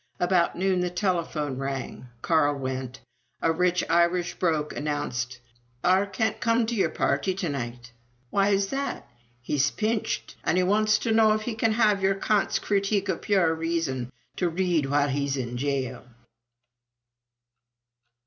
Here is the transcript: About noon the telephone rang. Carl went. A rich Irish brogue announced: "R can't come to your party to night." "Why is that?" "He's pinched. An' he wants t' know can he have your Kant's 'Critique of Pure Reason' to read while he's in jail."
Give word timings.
About 0.19 0.55
noon 0.55 0.79
the 0.79 0.89
telephone 0.89 1.59
rang. 1.59 2.07
Carl 2.23 2.57
went. 2.57 3.01
A 3.39 3.51
rich 3.51 3.83
Irish 3.87 4.33
brogue 4.33 4.73
announced: 4.73 5.39
"R 5.83 6.07
can't 6.07 6.39
come 6.41 6.65
to 6.65 6.73
your 6.73 6.89
party 6.89 7.35
to 7.35 7.47
night." 7.49 7.91
"Why 8.31 8.47
is 8.49 8.69
that?" 8.69 9.07
"He's 9.43 9.69
pinched. 9.69 10.37
An' 10.43 10.55
he 10.55 10.63
wants 10.63 10.97
t' 10.97 11.11
know 11.11 11.37
can 11.37 11.71
he 11.73 11.77
have 11.77 12.01
your 12.01 12.15
Kant's 12.15 12.57
'Critique 12.57 13.09
of 13.09 13.21
Pure 13.21 13.53
Reason' 13.53 14.11
to 14.37 14.49
read 14.49 14.87
while 14.87 15.07
he's 15.09 15.37
in 15.37 15.55
jail." 15.55 16.03